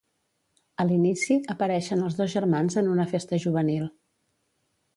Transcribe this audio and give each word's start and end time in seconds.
A 0.83 0.85
l'inici, 0.91 1.35
apareixen 1.55 2.01
els 2.07 2.17
dos 2.23 2.33
germans 2.37 2.81
en 2.83 2.89
una 2.95 3.07
festa 3.15 3.43
juvenil. 3.47 3.87